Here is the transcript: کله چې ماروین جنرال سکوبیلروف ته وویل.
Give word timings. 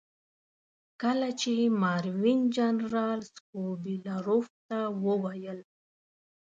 کله 1.01 1.29
چې 1.41 1.53
ماروین 1.81 2.39
جنرال 2.55 3.19
سکوبیلروف 3.33 4.47
ته 4.67 4.79
وویل. 5.05 5.59